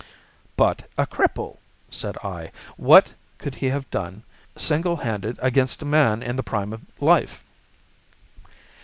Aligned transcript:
"But 0.57 0.89
a 0.97 1.05
cripple!" 1.05 1.59
said 1.91 2.17
I. 2.23 2.51
"What 2.75 3.13
could 3.37 3.53
he 3.53 3.69
have 3.69 3.87
done 3.91 4.23
single 4.55 4.95
handed 4.95 5.37
against 5.43 5.83
a 5.83 5.85
man 5.85 6.23
in 6.23 6.37
the 6.37 6.41
prime 6.41 6.73
of 6.73 6.81
life?" 6.99 7.43